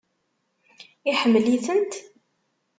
Iḥemmel-itent? 1.09 1.93